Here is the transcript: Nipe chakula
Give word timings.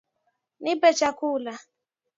Nipe 0.63 0.89
chakula 0.99 1.53